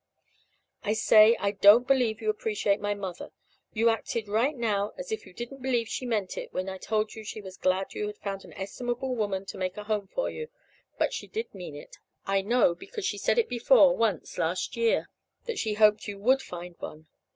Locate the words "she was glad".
7.23-7.93